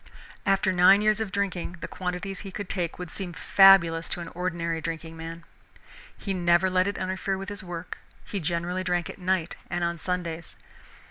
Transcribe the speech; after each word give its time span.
After 0.47 0.73
nine 0.73 1.03
years 1.03 1.19
of 1.19 1.31
drinking, 1.31 1.73
the 1.79 1.87
quantities 1.87 2.39
he 2.39 2.49
could 2.51 2.69
take 2.69 2.97
would 2.97 3.11
seem 3.11 3.33
fabulous 3.33 4.09
to 4.09 4.19
an 4.19 4.29
ordinary 4.29 4.81
drinking 4.81 5.15
man. 5.15 5.43
He 6.17 6.33
never 6.33 6.71
let 6.71 6.87
it 6.87 6.97
interfere 6.97 7.37
with 7.37 7.49
his 7.49 7.61
work, 7.61 7.99
he 8.25 8.39
generally 8.39 8.83
drank 8.83 9.11
at 9.11 9.19
night 9.19 9.57
and 9.69 9.83
on 9.83 9.99
Sundays. 9.99 10.55